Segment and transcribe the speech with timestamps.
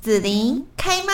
[0.00, 1.12] 紫琳开麦。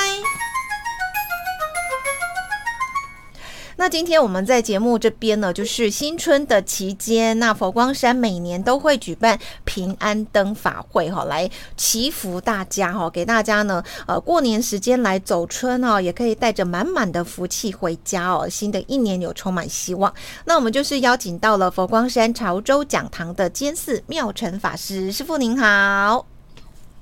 [3.78, 20.14] 那今天我们在节目这边呢，就是新春的期间，那佛光山每年都会举办平安灯法会哈，来祈福大家哈，给大家呢，呃，过年时间来走春哦，也可以带着满满的福气回家哦，新的一年有充满希望。
[20.44, 26.35] 那我们就是邀请到了佛光山潮州讲堂的监寺妙成法师师傅，您好。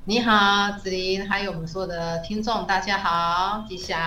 [0.07, 3.99] 你好，子琳，还有我们所有的听众，大家好，吉祥。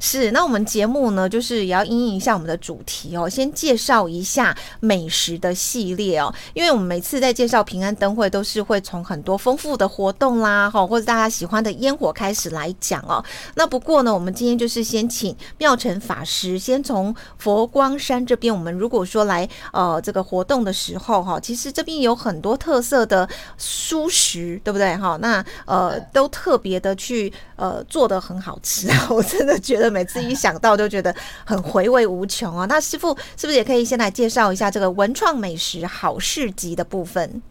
[0.00, 13.22] 是，那我们节目呢，就是也要应应一下我们的主题哦，先介绍一下美食的系列哦，因为我们每次在介绍平安灯会，都是会从很多丰富的活动啦，哈，或者大家喜欢的烟火开始来讲哦。
[13.54, 23.28] 那不过呢，我们今天就是先请妙成法师，先从佛光山这边，我们如果说来呃这个活动的时候哈，其实这边有很多特色的
[23.60, 25.17] 蔬食，对不对哈？
[25.20, 29.08] 那呃，都特别的去呃做的很好吃啊！
[29.10, 32.66] 我真的觉得每次一想到就觉得很回味无穷啊。
[32.66, 37.42] 那师傅是不是也可以先来介绍一下这个文创美食好市集的部分？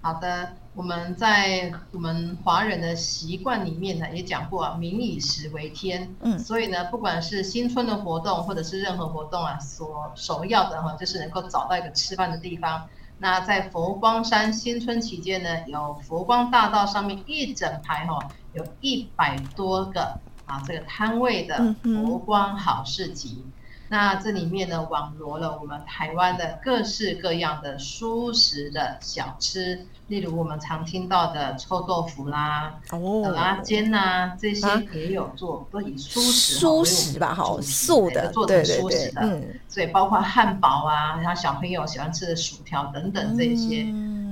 [0.00, 6.12] 好的，我们在我们华人的习惯里面呢，也讲过啊，民以食为天。
[6.22, 12.82] 嗯，所以呢，不管是新春的活动，或者是任何活动啊，所首要的哈，就是能够找到一个吃饭的地方。
[13.22, 18.18] 那在佛光山新春期间呢，有佛光大道上面一整排哈，
[18.52, 23.44] 有一百多个啊这个摊位的佛光好市集。
[23.92, 43.82] 那这里面呢，网罗了我们台湾的各式各样的蔬食的小吃，例如我们常听到的臭豆腐啦、哦、拉煎呐，这些也有做，都以蔬食蔬食吧，好素的，做成蔬食的，嗯，所以包括汉堡啊，然后小朋友喜欢吃的薯条等等这些。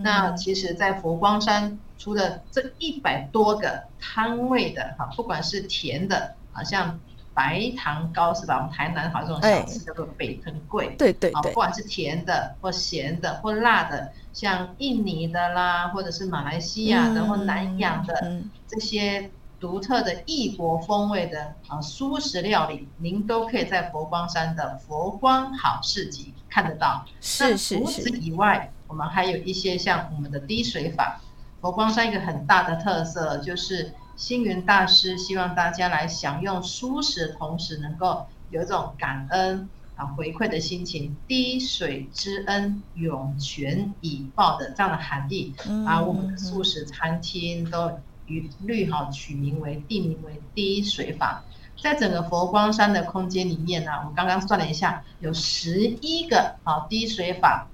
[0.03, 6.99] 那其实，在佛光山除了这一百多个摊位的哈，不管是甜的，好像。
[7.41, 8.59] 白糖糕是吧？
[8.59, 27.07] 我们台南好这种小吃叫做北藤贵，对对对，不管是甜的或咸的或辣的，像印尼的啦，或者是马来西亚的或南洋的这些独特的异国风味的啊素食料理，您都可以在佛光山的佛光好市集看得到。
[27.23, 27.79] 是是是。
[27.79, 31.19] 除此以外，我们还有一些像我们的滴水法，
[31.63, 33.95] 佛光山一个很大的特色就是。
[34.21, 39.67] 星云大师希望大家来享用舒食同时，能够有一种感恩
[39.97, 45.55] 啊回馈的心情，滴水之恩涌泉以报的这样的含义，
[45.87, 51.43] 把我们的素食餐厅都一律哈取名为地名为滴水法。
[51.83, 57.69] 在整个佛光山的空间里面呢，我们刚刚算了一下，有十一个啊滴水法，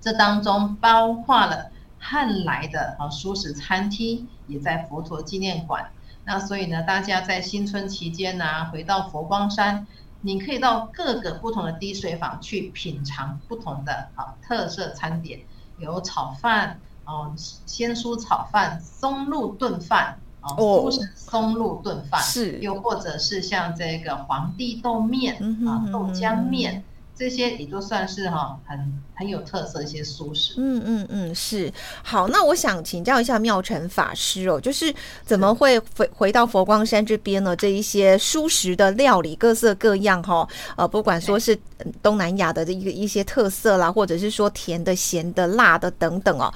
[0.00, 1.73] 这当中包括了。
[2.04, 5.90] 汉来的啊，素食餐厅也在佛陀纪念馆。
[6.26, 9.86] 那所以呢，大家在新春期间呢，回到佛光山，
[10.20, 15.40] 你可以到各个不同的滴水坊去品尝不同的啊特色餐点，
[15.78, 25.36] 有炒饭哦，鲜蔬炒饭、松露炖饭哦，松露炖饭是，又或者是像这个皇帝豆面
[25.66, 26.84] 啊，豆浆面。
[27.16, 30.54] 这些也都算是哈很很有特色一些素食。
[30.56, 32.26] 嗯嗯嗯，是好。
[32.28, 34.92] 那我想请教一下妙成法师哦，就是
[35.24, 37.54] 怎么会回回到佛光山这边呢？
[37.54, 41.56] 这一些素食的料理各色各样哈，呃，不管说是
[42.02, 46.52] 东南亚的一个一些特色啦，或者是说甜的、咸的、辣的等等哦，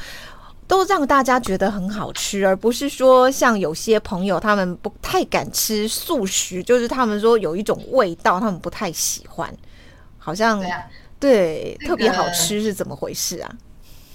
[0.66, 9.54] 都让大家觉得很好吃，而不是说像有些朋友他们不太敢吃素食，就是他们说有一种味道，他们不太喜欢。
[10.28, 10.62] 好像
[11.18, 13.50] 对特别好吃是怎么回事啊？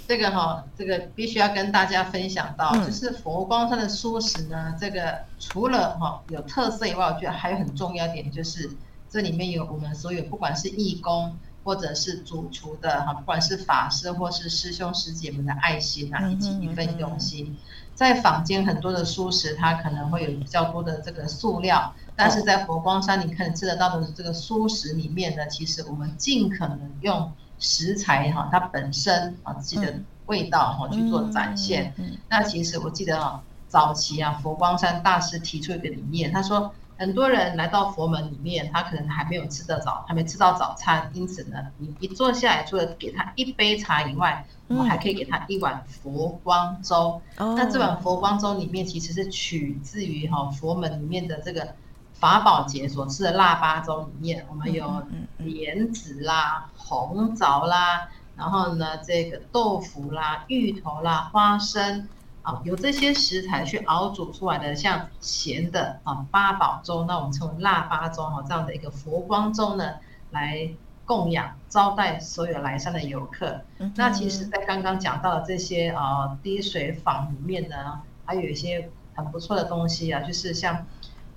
[0.07, 8.69] 这个哈，这个必须要跟大家分享到，就是佛光山的素食呢，这个除了哈有特色以外，我觉得还有很重要点，就是
[9.09, 17.57] 这里面有我们所有不管是义工或者是主厨的哈，不管是法师或是师兄师姐们的爱心啊，以及一份用心。
[17.95, 29.93] 在坊间很多的素食，它可能会有比较多的这个塑料，但是在佛光山你可能吃得到的这个素食里面呢，其实我们尽可能用食材哈，它本身啊自己的
[30.25, 31.93] 味道哈去做展现。
[32.29, 36.73] 那其实我记得啊，早期啊佛光山大师提出一个理念，他说。
[37.03, 47.21] 很多人来到佛门里面，他可能还没有吃得早，还没吃到早餐，因此呢，你一坐下来，除了给他一杯茶以外，我们还可以给他一碗佛光粥。
[47.37, 51.75] 那这碗佛光粥里面其实是取自于哈佛门里面的这个
[52.13, 55.05] 法宝节所吃的腊八粥里面，我们有
[55.39, 58.07] 莲子啦、红枣啦，
[58.37, 62.07] 然后呢这个豆腐啦、芋头啦、花生。
[62.43, 69.93] 啊，有这些食材去熬煮出来的，像咸的啊八宝粥，那我们称为腊八粥哈，这样的一个佛光粥呢，
[70.31, 70.69] 来
[71.05, 73.61] 供养招待所有来山的游客。
[73.95, 80.85] 那其实，在刚刚讲到的这些啊滴水坊里面呢，还有一些很不错的东西啊，就是像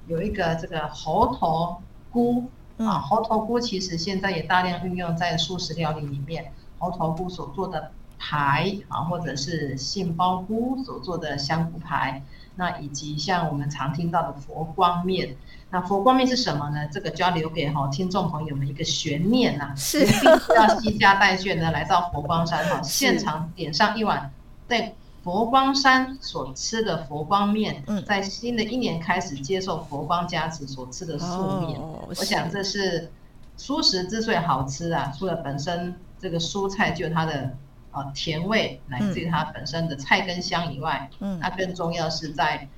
[0.08, 1.80] 有一个这个猴头
[2.10, 7.92] 菇啊，猴头菇其实现在也大量运用在素食料理里面，猴头菇所做的。
[8.18, 12.22] 排啊，或者是杏鲍菇所做的香菇牌，
[12.56, 15.36] 那以及像我们常听到的佛光面，
[15.70, 16.88] 那佛光面是什么呢？
[16.90, 20.06] 这个就要留给哈听众朋友们一个悬念呐，是。
[20.54, 24.32] 要西家带眷呢来到佛光山哈， 现场点上一碗
[24.66, 28.02] 在佛光山所吃的佛光面，嗯。
[28.04, 31.78] 在新的一年开始接受佛光加持所吃的素面，
[32.08, 33.10] 我想这是
[33.58, 37.54] 素食之所以好吃啊，除了本身这个蔬菜就它的。
[37.96, 42.69] 啊，甜味来自于它本身的菜根香以外，嗯，那更重要是在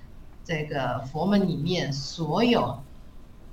[0.44, 2.84] 这个佛门里面，所有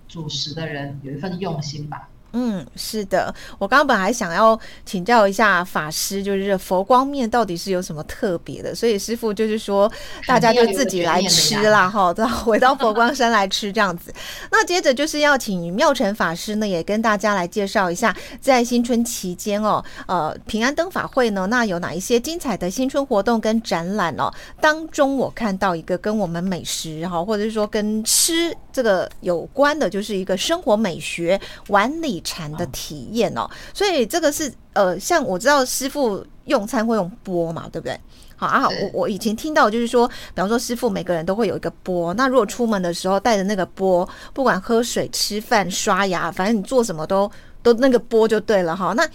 [0.07, 2.09] 主食的人有一份用心吧。
[2.37, 8.75] 嗯，是的，我刚刚本来想要请教一下法师，就是佛光面到底是有什么特别的？
[8.75, 9.89] 所以师傅就是说，
[10.27, 14.13] 大家就自己来吃啦， 哈，再回到佛光山来吃这样子。
[14.51, 24.29] 那接着就是要请妙成法师呢，也跟大家来介绍一下，在新春期间哦，呃，平安灯法会呢，那有哪一些精彩的新春活动跟展览哦？
[24.59, 31.39] 当中我看到一个跟我们美食哈，或者是说跟吃这个有关的，就是一个生活美学
[31.69, 32.21] 碗里。
[32.25, 37.97] 禅的体验哦，所以这个是呃，像我知道师傅用餐会用钵嘛，对不对？
[38.35, 47.31] 好啊，我我以前听到就是说，比方说师傅每个人都会有一个钵，那如果出门的时候带着那个钵，不管喝水、吃饭、刷牙，反正你做什么都
[47.63, 48.91] 都那个钵就对了哈。
[48.91, 49.07] 那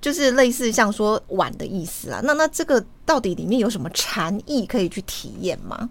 [0.00, 2.20] 就是类似像说碗的意思啊。
[2.22, 5.90] 那那这个到底里面有什么禅意可以去体验吗？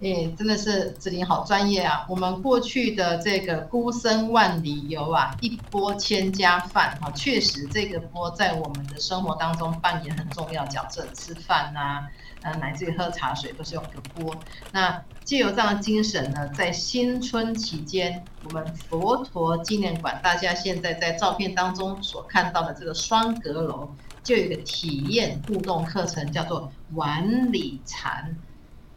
[0.00, 2.06] 哎，真的是子林好专业啊！
[2.08, 11.04] 我们过去的这个孤身万里游啊，一钵千家饭哈，确实这个钵在我们的生活当中扮演很重要角色。
[11.14, 12.06] 吃饭呐，
[12.42, 14.32] 呃，乃至于喝茶水都是用个钵。
[14.70, 23.90] 那借由这样的精神呢，在新春期间，我们佛陀纪念馆，大家现在在照片当中所看到的这个双阁楼，
[24.22, 28.36] 就有一个体验互动课程，叫做碗里禅。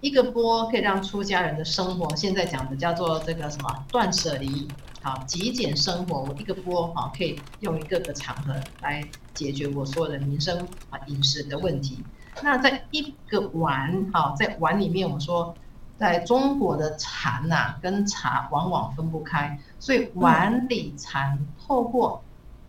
[0.01, 4.67] 一个波可以让出家人的生活，现在讲的叫做这个什么断舍离，
[5.03, 6.21] 好极简生活。
[6.23, 12.03] 我一个波好可以用一个个场合来解决我所有的民生啊饮食的问题。
[12.41, 15.53] 那在一个碗好在碗里面，我们说
[15.99, 22.23] 在中国的禅呐跟茶往往分不开，所以碗里禅透过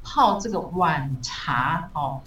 [0.04, 2.20] 泡这个碗茶哦。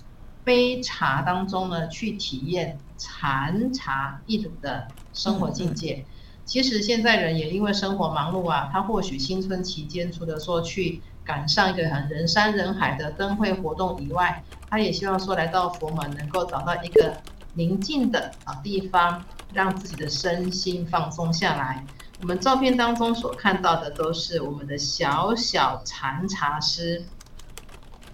[0.46, 6.06] 杯茶当中呢，去体验禅茶一种的生活境界。
[6.46, 17.18] 其实现在人也因为生活忙碌啊，他或许新春期间除了说去赶上一个很人山人海的灯会活动以外，他也希望说来到佛门能够找到一个
[17.56, 21.84] 宁静的啊地方，让自己的身心放松下来。
[22.22, 27.04] 我们照片当中所看到的都是我们的小小禅茶师。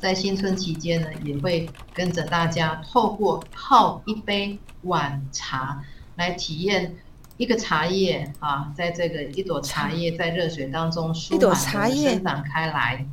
[0.02, 5.84] 在新春期间呢，也会跟着大家透过泡一杯晚茶
[6.16, 6.96] 来体验
[7.38, 13.06] 一个茶叶啊，在这个一朵茶叶在热水当中舒缓的生长开来，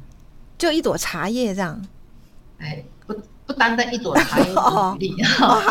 [0.57, 1.81] 就一朵茶叶这样。
[2.59, 3.15] 哎，不
[3.47, 4.47] 不单单一朵茶叶
[5.07, 5.15] 一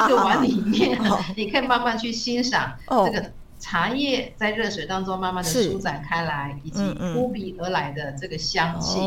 [0.08, 1.00] 个 碗里面，
[1.36, 3.32] 你可以慢慢去欣赏这个。
[3.68, 9.02] 茶叶在热水当中慢慢的舒展开来，以及扑鼻而来的这个香气。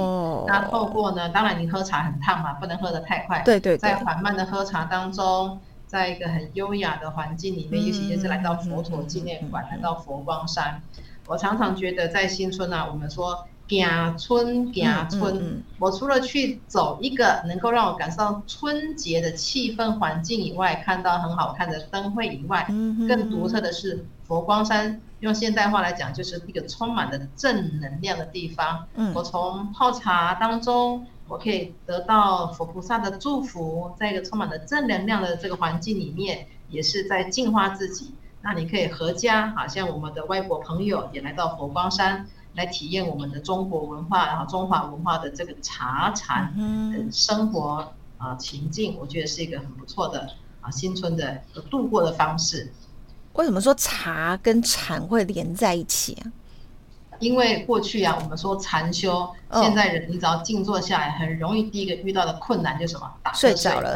[0.47, 3.41] 那透过呢，当然你喝茶很烫嘛，不能喝得太快。
[3.43, 3.79] 对对。
[3.79, 10.83] 在缓慢的喝茶当中，在一个很优雅的环境里面，尤其是来到佛陀纪念馆，来到佛光山，
[11.27, 13.47] 我常常觉得在新村啊，我们说。
[13.71, 15.63] 行春，行春。
[15.79, 22.67] 我除了去走一个能够让我感受到春节的气氛环境以外，看到很好看的灯会以外，
[23.09, 25.01] 更独特的是佛光山。
[25.21, 28.87] 用现代化来讲，就是一个充满了正能量的地方。
[29.15, 38.15] 我从泡茶当中，我可以得到佛菩萨的祝福，在一个充满了正能量的这个环境里面，也是在净化自己。
[38.43, 42.27] 那你可以合家，好像我们的外国朋友也来到佛光山。
[42.55, 46.53] 来体验我们的中国文化，然后中华文化的这个茶禅
[47.13, 50.29] 生活啊情境，我觉得是一个很不错的
[50.61, 52.73] 啊新春的度过的方式。
[53.35, 56.33] 为什么说茶跟禅会连在一起啊？
[57.21, 63.09] 因为过去啊，我们说禅修，现在人你只要静坐下来，很容易第一个遇到的困难就是什么？
[63.35, 63.91] 睡着了，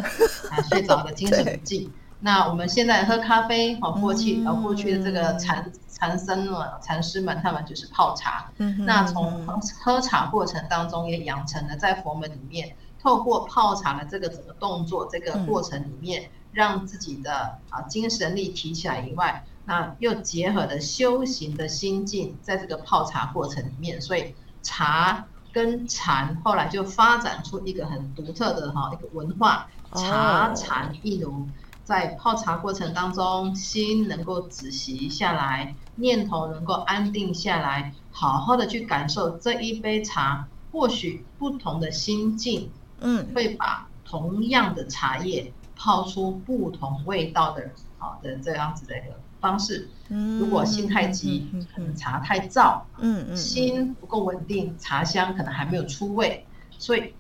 [0.50, 1.90] 啊， 睡着了，精神不 济。
[2.20, 5.70] 那我们现在喝咖啡，哦，过去呃过去的这个禅
[6.04, 8.50] 禅僧们、禅师们，他们就是泡茶。
[8.86, 9.42] 那从
[9.82, 31.48] 喝茶过程当中，也养成了在佛门里面，透过泡茶的这个整个动作，这个过程里面，让自己的啊精神力提起来以外，那又结合了修行的心境，在这个泡茶过程里面，所以茶跟禅后来就发展出一个很独特的哈一个文化，茶禅一炉。
[31.84, 40.48] 在泡茶过程当中，心能够止息下来，念头能够安定下来，好好的去感受这一杯茶。
[40.72, 49.88] 或许不同的心境，嗯，会把同样的茶叶泡出不同味道的，好的这样子的一个方式。
[50.08, 56.44] 如果心太急，可能茶太燥，嗯嗯，心不够稳定，茶香可能还没有出味，
[56.76, 57.14] 所以。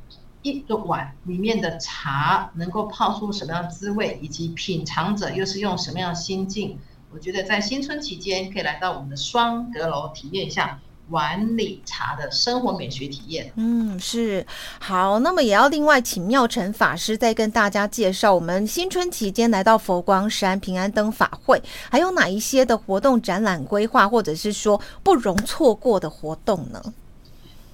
[0.44, 6.78] 一个碗里面的茶能够泡出什么样滋味，以及品尝者又是用什么样的心境？
[7.10, 13.50] 我觉得在新春期间可以来到我们的双阁楼体验一下碗里茶的生活美学体验。
[13.56, 14.46] 嗯，是
[14.80, 15.18] 好。
[15.20, 26.92] 那么也要另外请妙成法师再跟大家介绍我们新春期间来到佛光山平安灯法会，还有哪一些的活动展览规划，或者是说不容错过的活动呢？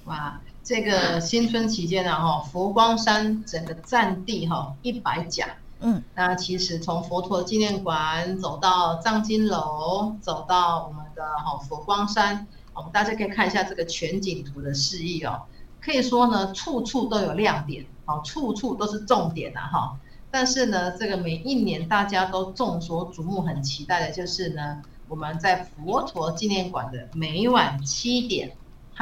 [0.05, 0.39] 哇！
[0.63, 5.47] 这个新春期间呢，哈，佛光山整个占地哈一百甲，
[5.79, 15.41] 嗯，那其实从佛陀纪念馆走到藏经楼，走到我们的哈佛光山，我们大家可以看一下这个全景图的示意哦，
[15.81, 19.99] 可以说呢，处处都有亮点，哦，处处都是重点啊，哈。
[20.29, 28.55] 但是呢，这个每一年大家都众所瞩目、很期待的就是呢，我们在佛陀纪念馆的每晚七点。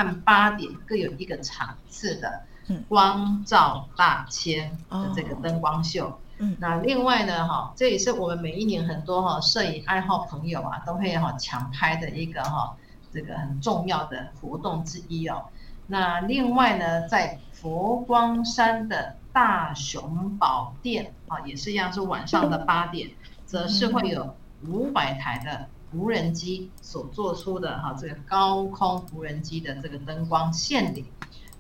[0.04, 2.44] 和八点各有一个场次的
[2.88, 6.20] 光照大千的这个灯光秀。
[6.38, 12.78] 嗯，那另外呢，哈，这也是我们每一年很多哈摄影爱好朋友啊都会哈抢拍的一个哈
[13.12, 15.46] 这个很重要的活动之一哦。
[15.88, 23.10] 那另外呢，在佛光山的大雄宝殿啊，也是一样是晚上的八点，
[23.46, 24.36] 则是会有
[24.68, 25.68] 五百台的。
[25.92, 31.06] 无人机所做出的哈，这个高空无人机的这个灯光献礼，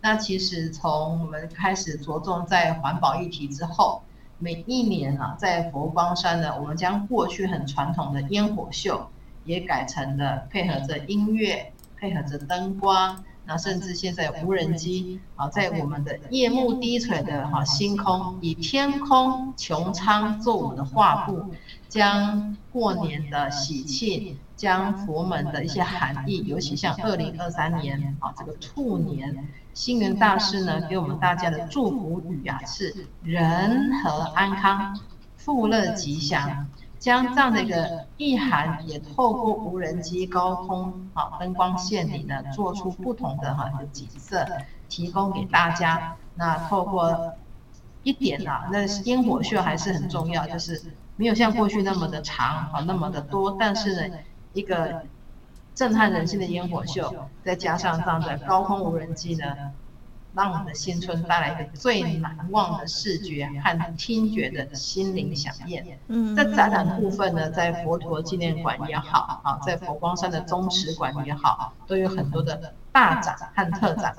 [0.01, 4.03] 那其实从我们开始着重在环保议题之后，
[4.37, 9.09] 每一年啊，在佛光山呢，我们将过去很传统的烟火秀，
[9.45, 21.45] 也改成了配合着音乐，配合着灯光，那甚至现在无人机啊，在我们的夜幕低垂的哈星空，以天空穹苍做我们的画布。
[21.87, 34.99] 将过年的喜庆，将佛门的一些含义，尤其像二零二三年啊，这个兔年，星云大师呢给我们大家的祝福语啊是人和安康，
[35.35, 36.67] 富乐吉祥。
[36.99, 44.45] 将这样的一个意涵，也透过无人机高空啊灯光线里呢，做出不同的哈景色，
[44.87, 46.15] 提供给大家。
[46.35, 47.33] 那透过
[48.03, 50.93] 一点啊，那烟火秀还是很重要，就是。
[51.19, 54.15] 没有像过去那么的长啊，那么的多，但是呢，
[54.53, 55.03] 一个
[55.75, 57.13] 震撼人心的烟火秀，
[57.43, 59.53] 再加上这样的高空无人机呢，
[60.35, 65.99] 让我们的新春带来一个最难忘的视觉和听觉的心灵响宴。
[66.07, 74.15] 嗯，在展览部分呢，在佛陀纪念馆也好啊，在佛光山的宗祠馆也好，都有很多的大展和特展。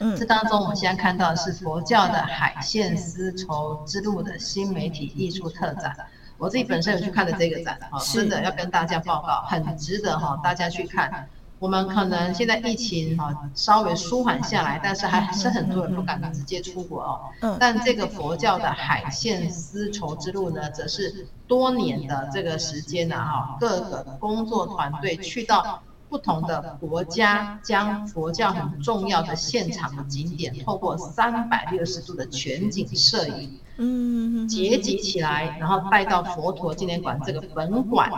[0.00, 5.96] 嗯，这当中我们现在看到的是佛教的海线丝绸之路的新媒体艺术特展。
[6.38, 11.28] 我自己本身有去看的这个展，哈，真的要跟大家报告，很值得哈，大家去看。
[11.60, 17.20] 我们可能现在疫情啊稍微舒缓下来，但是还是很多人不敢直接出国哦。
[17.42, 17.56] 嗯。
[17.60, 25.82] 但这个佛教的海线丝绸之路呢，则是多年的这个时间呢，哈，各个工作团队去到。
[26.10, 38.10] 不同的国家将佛教很重要的现场的景点，透过三百六十度的全景摄影，嗯，结集起来，然后带到佛陀纪念馆这个本馆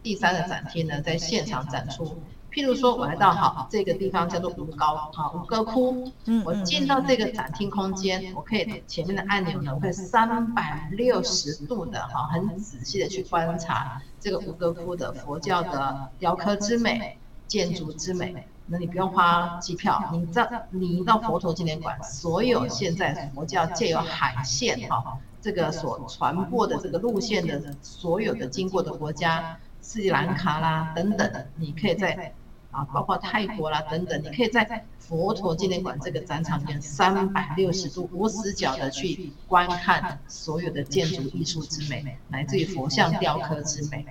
[0.00, 2.20] 第三的展厅呢，在现场展出。
[2.50, 6.12] 譬如说，我来到好这个地方叫做五高啊五哥窟，
[6.44, 17.16] 我进到这个展厅空间，我可以前面的按钮呢，我可以三百六十度的哈，很仔细的去观察这个五哥窟的佛教的雕刻之美。
[17.50, 32.32] 建筑之美，那你不用花机票，你到你到佛陀纪念馆，所有现在佛教借由海线哈，这个所传播的这个路线的所有的经过的国家，斯里兰卡啦等等，你可以在
[32.70, 44.06] 啊，包括泰国啦等等，你可以在佛陀纪念馆这个展场里面三百六十度无死角的去观看所有的建筑艺术之美，来自于佛像雕刻之美。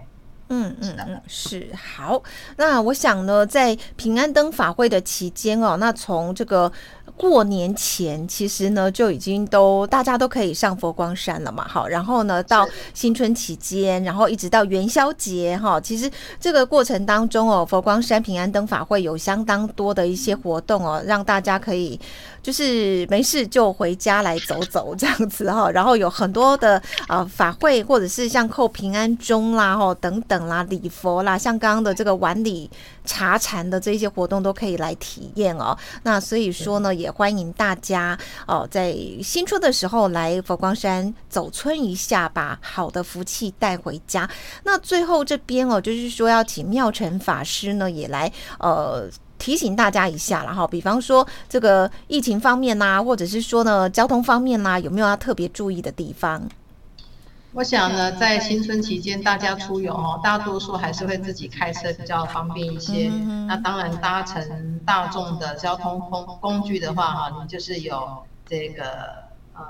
[0.52, 2.24] 嗯嗯嗯，是好。
[2.58, 6.72] 那我想呢，在平安灯法会的期间哦，那从这个。
[7.20, 16.10] 过年前其实呢就已经都大家都可以上佛光山了嘛，好，然后呢到新春期间，然后一直到元宵节哈，其实
[16.40, 22.00] 这个过程当中哦，佛光山平安灯法会有相当多的一些活动哦，让大家可以
[22.42, 32.72] 就是没事就回家来走走这样子哈，然后有很多的呃法会或者是像扣平安钟啦哈等等啦礼佛啦，像刚刚的这个晚礼
[33.10, 37.10] 茶禅的这些活动都可以来体验哦，那所以说呢也。
[37.20, 44.30] 欢迎大家哦，在新春的时候来佛光山走村一下，把好的福气带回家。
[44.64, 50.66] 那最后这边哦，就是说要请妙成法师呢，也来呃提醒大家一下了哈。
[50.68, 56.48] 比方说这个疫情方面呐，或者是说呢交通方面啦，有没有要特别注意的地方？
[57.52, 63.10] 我想呢，在新春期间，大家出游哦，大多数还是会自己开车比较方便一些。
[63.48, 68.84] 那当然，搭乘大众的交通工工具的话，哈，你就是有这个
[69.56, 69.64] 呃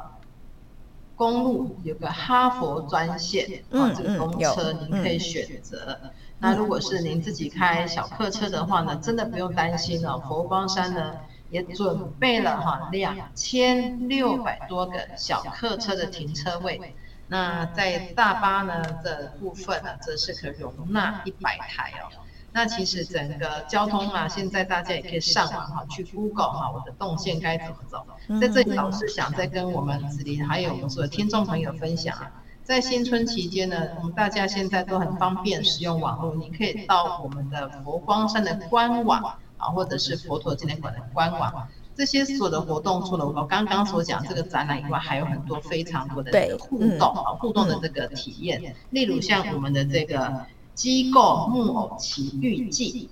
[1.15, 5.97] 公路有个哈佛专线，啊，这个公车您可以选择。
[6.39, 10.19] 那如果是您自己开小客车的话呢，真的不用担心了。
[10.19, 11.13] 佛光山呢
[11.49, 16.93] 也准备了哈两千六百多个小客车的停车位。
[17.29, 22.09] 那在大巴呢的部分呢，则是可容纳一百台哦。
[22.51, 28.03] 那其实整个交通啊，现在大家也可以上网哈，去 Google 哈，我的动线该怎么走。
[28.41, 32.31] 在这里，老师想再跟我们子林还有我们所有听众朋友分享啊，
[32.63, 41.67] 在新春期间呢，我们大家现在都很方便使用网络，你可以到我们的佛光山的官网啊，或者是佛陀纪念馆的官网。
[41.99, 48.73] 这些所有的活动，除了我刚刚所讲这个展览以外，还有很多非常多的互动啊，互动的这个体验。
[48.91, 53.09] 例如像我们的这个机构木偶奇遇记，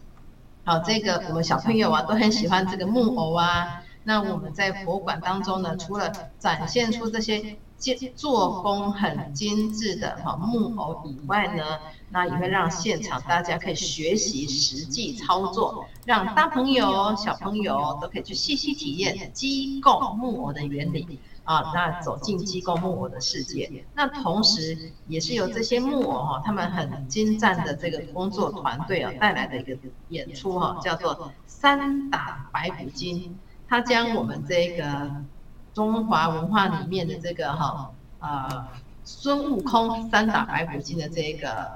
[0.64, 3.84] 好，这个我们小朋友啊都很喜欢这个木偶啊。
[4.06, 7.58] 那我们在博物馆当中呢，除了展现出这些
[8.16, 11.64] 做工很精致的哈木偶以外呢，
[12.10, 23.86] 那也会让现场大家可以学习实际操作，让大朋友小朋友都可以去细细体验机构木偶的原理啊，那走进机构木偶的世界。
[23.94, 29.78] 那同时也是由这些木偶哈，他们很精湛的这个工作团队啊带来的一个
[30.10, 33.38] 演出哈，叫做三打白骨精。
[33.70, 35.12] 他将我们这个
[35.78, 38.68] 中华文化里面的这个哈呃
[39.04, 41.70] 孙悟空三打白骨精的这个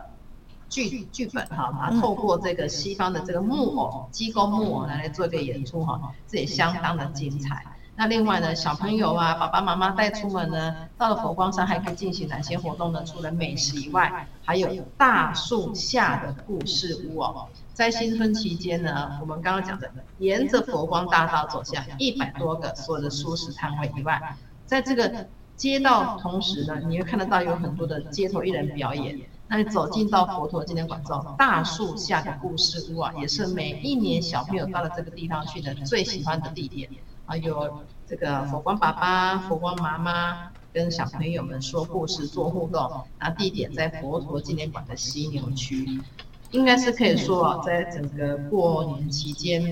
[0.70, 7.64] 剧剧本哈，它透过这个西方的这个木偶机构木偶来来做一个演出哈，这也相当的精彩。
[7.96, 13.04] 那另外呢，小朋友啊，爸爸妈妈带出门呢，到了佛光山还可以进行哪些活动呢？
[13.04, 17.48] 除了美食以外，还有大树下的故事屋哦。
[17.74, 29.20] 在新春期间呢，我们刚刚讲的，沿着佛光大道走下一百多个所有的素食摊位以外，在这个街道同时呢，你会看得到有很多的街头艺人表演。
[29.48, 36.90] 那你走进到佛陀纪念馆之后，大树下的故事屋啊，也是每一年小朋友到了这个地方去的最喜欢的地点
[37.32, 43.06] 啊，有这个佛光爸爸、佛光妈妈跟小朋友们说故事、做互动。
[43.18, 46.02] 那地点在佛陀纪念馆的犀牛区。
[46.50, 49.64] 应该是可以说啊，在整个过年期间，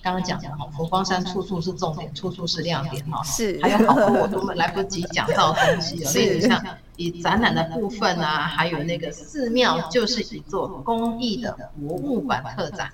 [0.00, 3.20] 刚刚讲的哈，佛光山处处是重点，处处是亮点哈。
[3.24, 3.58] 是。
[3.60, 12.88] 还有好多我都来不及讲到的东西哦，例如像以展览的部分啊，还有那个寺庙就是一座公益的博物馆特展，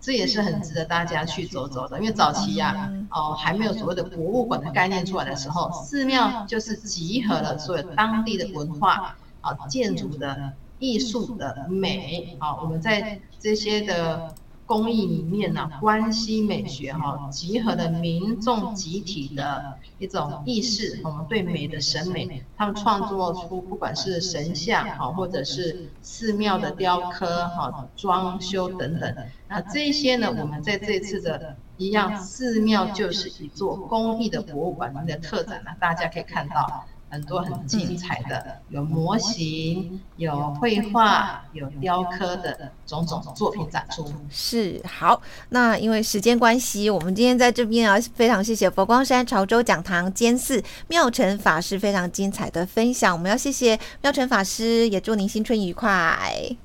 [0.00, 1.98] 这也是很值得大家去走走的。
[1.98, 10.52] 因为早期呀，哦还没有所谓的博物馆的概念出来的时候，寺庙就是集合了所有当地的文化啊建筑的。
[10.80, 14.32] 艺术的美，啊，我们在这些的
[14.68, 29.16] 工艺里面呢，关系美学哈，集合了民众集体的一种意识，我们对美的审美，他们创作出不管是神像哈，或者是寺庙的雕刻哈，装修等等，
[29.48, 36.84] 那这些呢，我们在这次的一样寺庙就是一座公益的博物馆的特展呢，大家可以看到。
[37.10, 44.04] 很多很精彩的，有模型、有绘画、有雕刻的种种作品展出。
[44.30, 53.14] 是好，那因为时间关系，我们今天在这边啊，非常谢谢佛光山潮州讲堂监寺妙成法师非常精彩的分享。
[53.14, 56.18] 我们要谢谢妙成法师，也祝您新春愉快。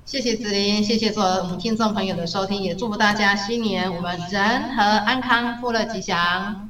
[0.06, 6.69] 谢谢子琳，谢谢所有我们听众朋友的收听，也祝福大家新年我们人和安康，富乐吉祥。